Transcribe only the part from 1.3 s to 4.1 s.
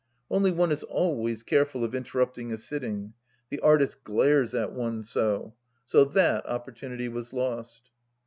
careful of interrupting a sitting. The artist